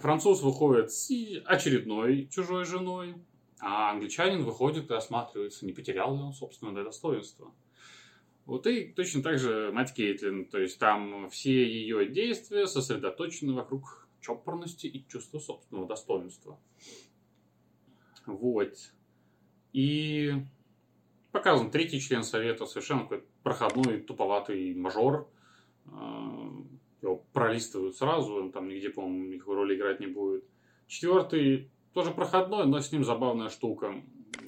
Француз 0.00 0.42
выходит 0.42 0.90
с 0.90 1.08
очередной 1.44 2.26
чужой 2.32 2.64
женой. 2.64 3.14
А 3.60 3.92
англичанин 3.92 4.42
выходит 4.42 4.90
и 4.90 4.94
осматривается, 4.94 5.64
не 5.64 5.72
потерял 5.72 6.16
ли 6.16 6.20
он 6.20 6.32
собственное 6.32 6.82
достоинство. 6.82 7.54
Вот 8.44 8.66
и 8.66 8.86
точно 8.86 9.22
так 9.22 9.38
же 9.38 9.70
мать 9.72 9.94
Кейтлин. 9.94 10.46
То 10.46 10.58
есть 10.58 10.80
там 10.80 11.30
все 11.30 11.64
ее 11.64 12.08
действия 12.08 12.66
сосредоточены 12.66 13.52
вокруг 13.52 14.08
чопорности 14.22 14.86
и 14.86 15.06
чувства 15.06 15.38
собственного 15.38 15.86
достоинства. 15.86 16.58
Вот. 18.24 18.74
И 19.72 20.32
показан 21.32 21.70
третий 21.70 22.00
член 22.00 22.22
совета, 22.22 22.66
совершенно 22.66 23.02
какой-то 23.02 23.26
проходной, 23.42 24.00
туповатый 24.00 24.74
мажор. 24.74 25.28
А, 25.86 26.50
его 27.02 27.24
пролистывают 27.32 27.96
сразу, 27.96 28.34
он 28.34 28.52
там 28.52 28.68
нигде, 28.68 28.90
по-моему, 28.90 29.26
никакой 29.26 29.56
роли 29.56 29.76
играть 29.76 30.00
не 30.00 30.06
будет. 30.06 30.44
Четвертый 30.86 31.70
тоже 31.92 32.12
проходной, 32.12 32.66
но 32.66 32.80
с 32.80 32.92
ним 32.92 33.04
забавная 33.04 33.48
штука. 33.48 34.02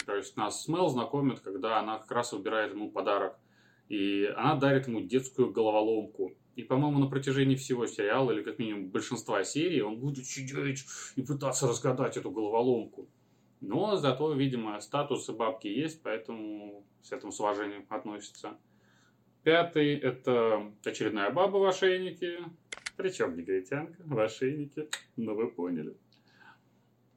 То 0.07 0.15
есть 0.15 0.37
нас 0.37 0.63
с 0.63 0.69
Мел 0.69 0.89
знакомит, 0.89 1.41
когда 1.41 1.81
она 1.81 1.99
как 1.99 2.11
раз 2.11 2.33
выбирает 2.33 2.73
ему 2.73 2.91
подарок. 2.91 3.39
И 3.89 4.25
она 4.37 4.55
дарит 4.57 4.87
ему 4.87 5.01
детскую 5.01 5.51
головоломку. 5.51 6.33
И, 6.57 6.63
по-моему, 6.63 6.99
на 6.99 7.07
протяжении 7.07 7.57
всего 7.57 7.87
сериала, 7.87 8.31
или 8.31 8.43
как 8.43 8.59
минимум 8.59 8.91
большинства 8.91 9.43
серий, 9.45 9.83
он 9.83 9.99
будет 9.99 10.27
сидеть 10.27 10.85
и 11.17 11.23
пытаться 11.23 11.67
разгадать 11.67 12.17
эту 12.17 12.31
головоломку. 12.31 13.09
Но 13.61 13.97
зато, 13.97 14.33
видимо, 14.35 14.79
статус 14.81 15.29
бабки 15.31 15.67
есть, 15.67 16.03
поэтому 16.03 16.87
с 17.03 17.13
этим 17.13 17.33
с 17.33 17.41
уважением 17.41 17.87
относится. 17.89 18.57
Пятый– 19.43 19.95
это 19.97 20.73
очередная 20.85 21.31
баба 21.31 21.59
в 21.59 21.65
ошейнике. 21.65 22.39
Причем 22.97 23.37
негритянка 23.37 24.01
в 24.05 24.19
ошейнике. 24.19 24.89
Ну, 25.17 25.35
вы 25.35 25.51
поняли. 25.51 25.97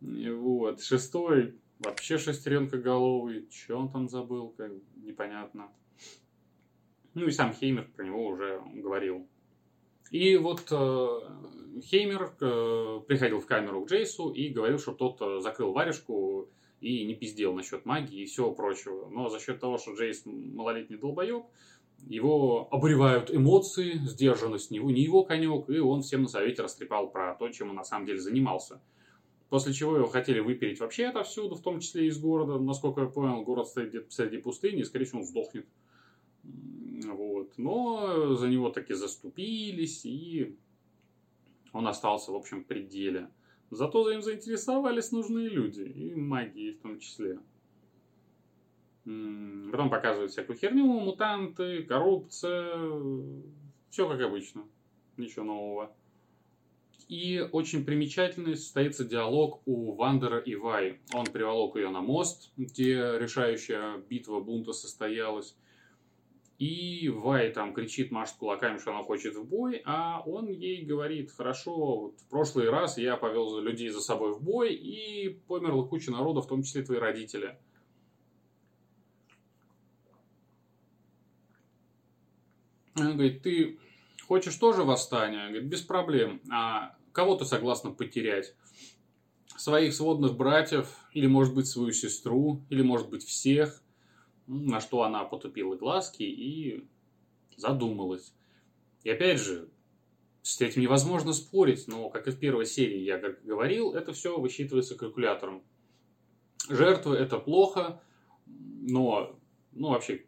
Вот. 0.01 0.82
Шестой 0.82 1.56
вообще 1.79 2.17
шестеренка 2.17 2.77
головый. 2.77 3.48
Че 3.50 3.75
он 3.75 3.91
там 3.91 4.10
забыл, 4.10 4.50
как 4.50 4.72
непонятно. 4.96 5.70
Ну 7.17 7.25
и 7.25 7.31
сам 7.31 7.51
Хеймер 7.51 7.89
про 7.95 8.05
него 8.05 8.27
уже 8.27 8.62
говорил. 8.75 9.27
И 10.12 10.38
вот 10.38 10.67
э, 10.69 11.07
Хеймер 11.81 12.31
э, 12.39 13.00
приходил 13.07 13.39
в 13.39 13.47
камеру 13.47 13.83
к 13.83 13.89
Джейсу 13.89 14.29
и 14.29 14.50
говорил, 14.50 14.77
что 14.77 14.91
тот 14.91 15.19
э, 15.21 15.39
закрыл 15.41 15.74
варежку 15.74 16.47
и 16.79 17.03
не 17.05 17.15
пиздел 17.15 17.55
насчет 17.55 17.86
магии 17.86 18.21
и 18.21 18.25
всего 18.25 18.51
прочего. 18.51 19.09
Но 19.09 19.29
за 19.29 19.39
счет 19.39 19.59
того, 19.59 19.79
что 19.79 19.95
Джейс 19.95 20.27
малолетний 20.27 21.00
долбоеб, 21.00 21.45
его 22.05 22.67
обуревают 22.69 23.33
эмоции, 23.33 23.93
сдержанность 24.05 24.69
не, 24.69 24.77
не 24.77 25.01
его 25.01 25.24
конек, 25.24 25.71
и 25.71 25.79
он 25.79 26.03
всем 26.03 26.21
на 26.21 26.27
совете 26.27 26.62
растрепал 26.62 27.09
про 27.09 27.33
то, 27.33 27.50
чем 27.50 27.71
он 27.71 27.77
на 27.77 27.83
самом 27.83 28.05
деле 28.05 28.19
занимался. 28.19 28.79
После 29.50 29.74
чего 29.74 29.95
его 29.95 30.05
хотели 30.05 30.39
выпереть 30.39 30.79
вообще 30.79 31.07
отовсюду, 31.07 31.55
в 31.55 31.63
том 31.63 31.79
числе 31.79 32.05
из 32.05 32.19
города. 32.19 32.59
Насколько 32.59 33.01
я 33.01 33.07
понял, 33.07 33.41
город 33.41 33.69
стоит 33.69 33.89
где-то 33.89 34.05
посреди 34.05 34.38
пустыни, 34.38 34.81
и, 34.81 34.83
скорее 34.83 35.05
всего, 35.05 35.21
он 35.21 35.25
сдохнет. 35.25 35.65
Вот. 37.15 37.57
Но 37.57 38.35
за 38.35 38.47
него 38.47 38.69
таки 38.69 38.93
заступились, 38.93 40.05
и 40.05 40.57
он 41.73 41.87
остался, 41.87 42.31
в 42.31 42.35
общем, 42.35 42.63
в 42.63 42.67
пределе. 42.67 43.29
Зато 43.69 44.09
им 44.11 44.21
заинтересовались 44.21 45.11
нужные 45.11 45.49
люди, 45.49 45.81
и 45.81 46.15
магии 46.15 46.71
в 46.71 46.81
том 46.81 46.99
числе. 46.99 47.39
Потом 49.03 49.89
показывают 49.89 50.31
всякую 50.31 50.57
херню, 50.57 50.85
мутанты, 50.85 51.83
коррупция, 51.83 52.91
Все 53.89 54.07
как 54.07 54.19
обычно. 54.21 54.65
Ничего 55.15 55.45
нового. 55.45 55.95
И 57.07 57.39
очень 57.53 57.85
примечательный 57.85 58.57
состоится 58.57 59.05
диалог 59.05 59.61
у 59.65 59.93
Вандера 59.93 60.39
и 60.39 60.55
Вай. 60.55 60.99
Он 61.13 61.25
приволок 61.25 61.77
ее 61.77 61.89
на 61.89 62.01
мост, 62.01 62.51
где 62.57 63.17
решающая 63.17 63.97
битва 63.97 64.41
бунта 64.41 64.73
состоялась. 64.73 65.55
И 66.57 67.07
Вай 67.09 67.51
там 67.51 67.73
кричит, 67.73 68.09
машет 68.09 68.37
кулаками, 68.37 68.79
что 68.79 68.91
она 68.91 69.03
хочет 69.03 69.35
в 69.35 69.45
бой, 69.45 69.81
а 69.85 70.23
он 70.25 70.49
ей 70.49 70.83
говорит, 70.83 71.31
хорошо, 71.31 71.75
вот 71.75 72.19
в 72.19 72.27
прошлый 72.29 72.69
раз 72.71 72.97
я 72.97 73.15
повел 73.15 73.59
людей 73.59 73.89
за 73.89 74.01
собой 74.01 74.33
в 74.33 74.41
бой, 74.41 74.73
и 74.73 75.29
померла 75.47 75.85
куча 75.85 76.09
народа, 76.09 76.41
в 76.41 76.47
том 76.47 76.63
числе 76.63 76.81
твои 76.81 76.97
родители. 76.97 77.59
Он 82.95 83.13
говорит, 83.13 83.43
ты 83.43 83.77
хочешь 84.27 84.55
тоже 84.55 84.83
восстание? 84.83 85.49
Говорит, 85.49 85.69
без 85.69 85.81
проблем. 85.81 86.41
А 86.51 86.95
кого 87.11 87.35
ты 87.35 87.45
согласна 87.45 87.91
потерять? 87.91 88.55
Своих 89.55 89.93
сводных 89.93 90.35
братьев, 90.35 90.89
или, 91.13 91.27
может 91.27 91.53
быть, 91.53 91.67
свою 91.67 91.91
сестру, 91.91 92.65
или, 92.71 92.81
может 92.81 93.09
быть, 93.09 93.23
всех. 93.23 93.83
На 94.47 94.79
что 94.79 95.03
она 95.03 95.23
потупила 95.25 95.75
глазки 95.75 96.23
и 96.23 96.87
задумалась. 97.57 98.33
И 99.03 99.09
опять 99.09 99.39
же, 99.39 99.69
с 100.41 100.61
этим 100.61 100.81
невозможно 100.81 101.33
спорить, 101.33 101.87
но, 101.87 102.09
как 102.09 102.27
и 102.27 102.31
в 102.31 102.39
первой 102.39 102.65
серии 102.65 102.99
я 102.99 103.17
говорил, 103.17 103.93
это 103.93 104.13
все 104.13 104.39
высчитывается 104.39 104.95
калькулятором. 104.95 105.63
Жертвы 106.69 107.15
это 107.17 107.37
плохо, 107.37 108.01
но, 108.45 109.37
ну, 109.73 109.89
вообще, 109.89 110.25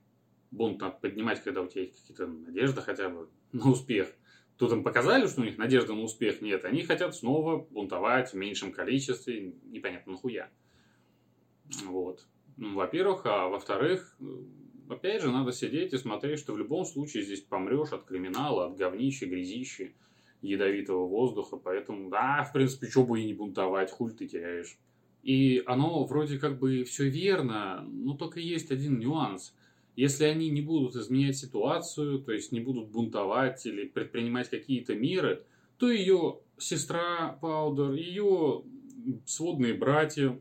бунт 0.52 0.82
надо 0.82 0.98
поднимать, 0.98 1.42
когда 1.42 1.62
у 1.62 1.68
тебя 1.68 1.84
есть 1.84 2.02
какие-то 2.02 2.28
надежды 2.28 2.82
хотя 2.82 3.10
бы 3.10 3.30
на 3.54 3.72
успех. 3.72 4.14
Тут 4.58 4.74
им 4.74 4.84
показали, 4.84 5.26
что 5.28 5.42
у 5.42 5.46
них 5.46 5.58
надежды 5.58 5.94
на 5.94 6.02
успех 6.02 6.42
нет. 6.42 6.66
Они 6.66 6.84
хотят 6.84 7.16
снова 7.16 7.66
бунтовать 7.70 8.34
в 8.34 8.36
меньшем 8.36 8.74
количестве, 8.74 9.54
непонятно 9.64 10.12
нахуя. 10.12 10.50
Вот. 11.86 12.28
Ну, 12.60 12.76
во-первых, 12.76 13.22
а 13.24 13.48
во-вторых, 13.48 14.18
опять 14.90 15.22
же, 15.22 15.32
надо 15.32 15.54
сидеть 15.54 15.94
и 15.94 15.98
смотреть, 15.98 16.40
что 16.40 16.52
в 16.52 16.58
любом 16.58 16.84
случае 16.84 17.24
здесь 17.24 17.40
помрешь 17.40 17.94
от 17.94 18.04
криминала, 18.04 18.66
от 18.66 18.76
говнища, 18.76 19.28
грязищи, 19.28 19.96
ядовитого 20.42 21.08
воздуха. 21.08 21.56
Поэтому, 21.56 22.10
да, 22.10 22.44
в 22.44 22.52
принципе, 22.52 22.88
что 22.88 23.06
бы 23.06 23.22
и 23.22 23.26
не 23.26 23.34
бунтовать, 23.34 23.92
хуль 23.92 24.12
ты 24.12 24.28
теряешь. 24.28 24.78
И 25.24 25.64
оно 25.68 26.04
вроде 26.04 26.38
как 26.38 26.60
бы 26.60 26.84
все 26.84 27.10
верно, 27.10 27.88
но 27.90 28.18
только 28.18 28.42
есть 28.42 28.72
один 28.72 29.00
нюанс. 29.00 29.56
Если 29.96 30.26
они 30.26 30.50
не 30.50 30.62
будут 30.62 30.98
изменять 30.98 31.38
ситуацию, 31.38 32.20
то 32.20 32.34
есть 32.34 32.52
не 32.52 32.60
будут 32.60 32.90
бунтовать 32.90 33.66
или 33.66 33.86
предпринимать 33.86 34.50
какие-то 34.50 34.96
меры, 34.96 35.46
то 35.78 35.90
ее 35.90 36.40
сестра 36.58 37.38
Паудер, 37.42 37.94
ее 37.94 38.64
сводные 39.26 39.74
братья, 39.76 40.38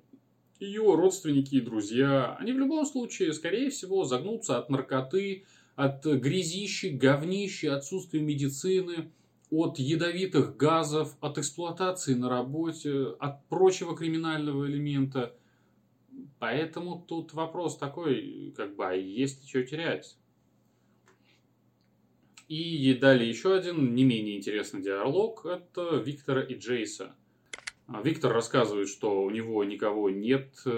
ее 0.60 0.94
родственники 0.94 1.56
и 1.56 1.60
друзья, 1.60 2.36
они 2.36 2.52
в 2.52 2.58
любом 2.58 2.84
случае, 2.84 3.32
скорее 3.32 3.70
всего, 3.70 4.04
загнутся 4.04 4.58
от 4.58 4.70
наркоты, 4.70 5.44
от 5.76 6.04
грязищи, 6.04 6.86
говнищи, 6.86 7.66
отсутствия 7.66 8.20
медицины, 8.20 9.12
от 9.50 9.78
ядовитых 9.78 10.56
газов, 10.56 11.16
от 11.20 11.38
эксплуатации 11.38 12.14
на 12.14 12.28
работе, 12.28 13.14
от 13.20 13.46
прочего 13.48 13.96
криминального 13.96 14.66
элемента. 14.66 15.34
Поэтому 16.38 17.04
тут 17.06 17.32
вопрос 17.32 17.78
такой, 17.78 18.52
как 18.56 18.74
бы, 18.74 18.86
а 18.86 18.92
есть 18.92 19.42
ли 19.42 19.48
что 19.48 19.62
терять? 19.62 20.16
И 22.48 22.94
далее 22.94 23.28
еще 23.28 23.54
один 23.54 23.94
не 23.94 24.04
менее 24.04 24.36
интересный 24.36 24.82
диалог– 24.82 25.44
это 25.44 25.96
Виктора 25.96 26.42
и 26.42 26.54
Джейса– 26.54 27.14
Виктор 27.88 28.32
рассказывает, 28.32 28.88
что 28.88 29.22
у 29.22 29.30
него 29.30 29.64
никого 29.64 30.10
нет, 30.10 30.50
э, 30.66 30.70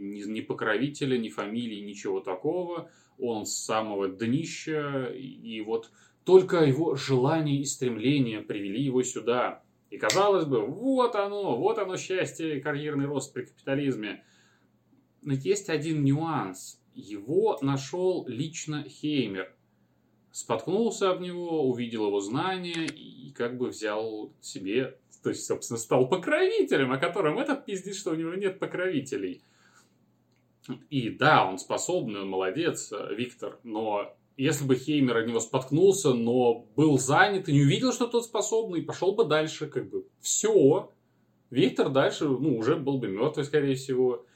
ни 0.00 0.40
покровителя, 0.40 1.18
ни 1.18 1.28
фамилии, 1.28 1.80
ничего 1.80 2.20
такого. 2.20 2.90
Он 3.18 3.44
с 3.44 3.52
самого 3.52 4.08
днища, 4.08 5.12
и 5.14 5.60
вот 5.60 5.90
только 6.24 6.64
его 6.64 6.94
желание 6.96 7.60
и 7.60 7.64
стремление 7.64 8.40
привели 8.40 8.82
его 8.82 9.02
сюда. 9.02 9.62
И 9.90 9.98
казалось 9.98 10.46
бы, 10.46 10.64
вот 10.66 11.14
оно, 11.16 11.56
вот 11.56 11.78
оно 11.78 11.98
счастье, 11.98 12.60
карьерный 12.60 13.04
рост 13.04 13.34
при 13.34 13.42
капитализме. 13.42 14.24
Но 15.20 15.34
есть 15.34 15.68
один 15.68 16.02
нюанс. 16.02 16.80
Его 16.94 17.58
нашел 17.60 18.24
лично 18.26 18.84
Хеймер. 18.88 19.54
Споткнулся 20.32 21.10
об 21.10 21.20
него, 21.20 21.68
увидел 21.68 22.06
его 22.06 22.20
знания 22.20 22.86
и 22.86 23.30
как 23.32 23.58
бы 23.58 23.68
взял 23.68 24.32
себе 24.40 24.98
то 25.24 25.30
есть, 25.30 25.46
собственно, 25.46 25.78
стал 25.78 26.06
покровителем, 26.06 26.92
о 26.92 26.98
котором 26.98 27.38
этот 27.38 27.64
пиздит, 27.64 27.96
что 27.96 28.10
у 28.10 28.14
него 28.14 28.34
нет 28.34 28.58
покровителей. 28.58 29.42
И 30.90 31.08
да, 31.08 31.48
он 31.48 31.58
способный, 31.58 32.20
он 32.20 32.28
молодец, 32.28 32.92
Виктор, 33.16 33.58
но 33.64 34.14
если 34.36 34.66
бы 34.66 34.76
Хеймер 34.76 35.16
от 35.16 35.26
него 35.26 35.40
споткнулся, 35.40 36.12
но 36.12 36.66
был 36.76 36.98
занят 36.98 37.48
и 37.48 37.54
не 37.54 37.62
увидел, 37.62 37.92
что 37.92 38.06
тот 38.06 38.24
способный, 38.26 38.82
пошел 38.82 39.14
бы 39.14 39.24
дальше, 39.24 39.66
как 39.66 39.88
бы 39.88 40.06
все. 40.20 40.90
Виктор 41.48 41.88
дальше, 41.88 42.28
ну, 42.28 42.58
уже 42.58 42.76
был 42.76 42.98
бы 42.98 43.08
мертвый, 43.08 43.46
скорее 43.46 43.76
всего. 43.76 44.26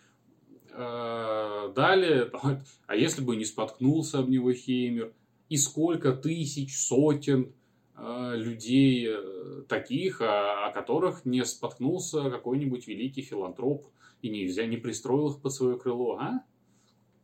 А, 0.72 1.68
далее, 1.74 2.30
а 2.86 2.96
если 2.96 3.22
бы 3.22 3.36
не 3.36 3.44
споткнулся 3.44 4.20
об 4.20 4.30
него 4.30 4.52
Хеймер, 4.52 5.12
и 5.50 5.58
сколько 5.58 6.12
тысяч, 6.12 6.78
сотен 6.78 7.52
Э, 7.52 7.67
людей 8.00 9.08
э, 9.08 9.62
таких, 9.68 10.20
о, 10.20 10.70
которых 10.72 11.24
не 11.24 11.44
споткнулся 11.44 12.30
какой-нибудь 12.30 12.86
великий 12.86 13.22
филантроп 13.22 13.88
и 14.22 14.28
нельзя 14.28 14.66
не 14.66 14.76
пристроил 14.76 15.30
их 15.30 15.40
под 15.40 15.52
свое 15.52 15.78
крыло, 15.78 16.18
а? 16.18 16.44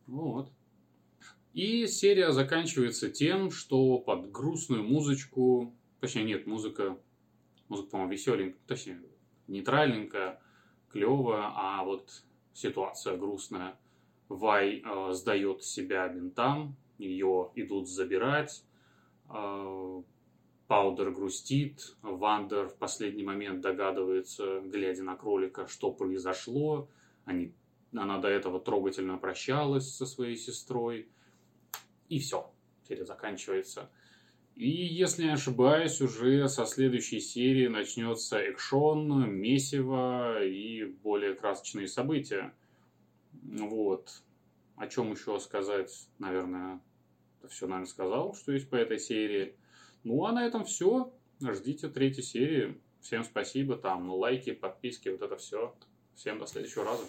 Вот. 0.07 0.51
И 1.53 1.87
серия 1.87 2.31
заканчивается 2.31 3.09
тем, 3.09 3.51
что 3.51 3.97
под 3.99 4.31
грустную 4.31 4.83
музычку, 4.83 5.73
точнее 6.01 6.25
нет, 6.25 6.47
музыка, 6.47 6.97
музыка, 7.69 7.91
по-моему, 7.91 8.11
веселенькая, 8.11 8.59
точнее, 8.67 9.01
нейтральненькая, 9.47 10.41
клевая, 10.89 11.51
а 11.55 11.83
вот 11.85 12.23
ситуация 12.53 13.15
грустная. 13.15 13.77
Вай 14.27 14.83
э, 14.83 15.13
сдает 15.13 15.63
себя 15.63 16.07
бинтам, 16.09 16.75
ее 16.97 17.51
идут 17.55 17.87
забирать, 17.87 18.65
э, 19.29 20.01
Паудер 20.67 21.11
грустит, 21.11 21.95
Вандер 22.01 22.69
в 22.69 22.75
последний 22.77 23.23
момент 23.23 23.61
догадывается, 23.61 24.61
глядя 24.61 25.03
на 25.03 25.15
кролика, 25.15 25.67
что 25.67 25.91
произошло. 25.91 26.89
Они, 27.23 27.53
она 27.93 28.17
до 28.17 28.29
этого 28.29 28.59
трогательно 28.59 29.17
прощалась 29.17 29.93
со 29.93 30.05
своей 30.05 30.37
сестрой. 30.37 31.07
И 32.09 32.19
все, 32.19 32.51
серия 32.87 33.05
заканчивается. 33.05 33.91
И, 34.55 34.69
если 34.69 35.23
не 35.23 35.33
ошибаюсь, 35.33 36.01
уже 36.01 36.47
со 36.47 36.65
следующей 36.65 37.19
серии 37.19 37.67
начнется 37.67 38.39
экшон, 38.39 39.29
месиво 39.29 40.43
и 40.43 40.85
более 40.85 41.35
красочные 41.35 41.87
события. 41.87 42.53
Вот. 43.43 44.23
О 44.77 44.87
чем 44.87 45.11
еще 45.11 45.39
сказать, 45.39 46.09
наверное, 46.19 46.81
все, 47.49 47.67
наверное, 47.67 47.89
сказал, 47.89 48.33
что 48.33 48.53
есть 48.53 48.69
по 48.69 48.75
этой 48.75 48.97
серии. 48.97 49.55
Ну, 50.05 50.23
а 50.25 50.31
на 50.31 50.45
этом 50.45 50.63
все. 50.63 51.11
Ждите 51.41 51.89
третьей 51.89 52.23
серии. 52.23 52.79
Всем 53.01 53.23
спасибо. 53.23 53.75
Там 53.75 54.09
лайки, 54.09 54.53
подписки, 54.53 55.09
вот 55.09 55.21
это 55.21 55.35
все. 55.35 55.75
Всем 56.13 56.39
до 56.39 56.45
следующего 56.45 56.85
раза. 56.85 57.03